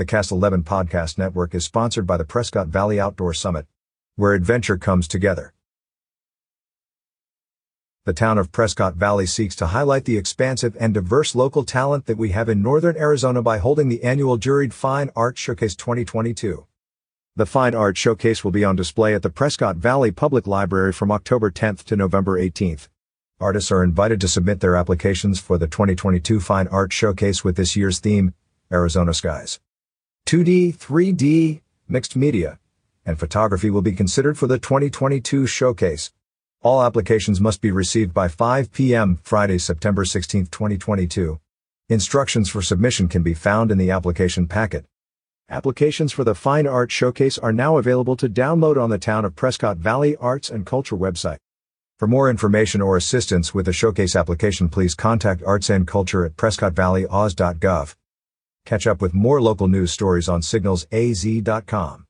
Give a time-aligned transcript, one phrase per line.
[0.00, 3.66] The Cast 11 podcast network is sponsored by the Prescott Valley Outdoor Summit,
[4.16, 5.52] where adventure comes together.
[8.06, 12.16] The town of Prescott Valley seeks to highlight the expansive and diverse local talent that
[12.16, 16.66] we have in northern Arizona by holding the annual Juried Fine Art Showcase 2022.
[17.36, 21.12] The Fine Art Showcase will be on display at the Prescott Valley Public Library from
[21.12, 22.88] October 10th to November 18th.
[23.38, 27.76] Artists are invited to submit their applications for the 2022 Fine Art Showcase with this
[27.76, 28.32] year's theme,
[28.72, 29.60] Arizona Skies.
[30.30, 32.60] 2D, 3D, mixed media,
[33.04, 36.12] and photography will be considered for the 2022 showcase.
[36.62, 39.18] All applications must be received by 5 p.m.
[39.24, 41.40] Friday, September 16, 2022.
[41.88, 44.84] Instructions for submission can be found in the application packet.
[45.48, 49.34] Applications for the Fine Art Showcase are now available to download on the Town of
[49.34, 51.38] Prescott Valley Arts and Culture website.
[51.98, 56.36] For more information or assistance with the showcase application, please contact Arts and Culture at
[56.36, 57.96] prescottvalleyos.gov.
[58.70, 62.09] Catch up with more local news stories on signalsaz.com.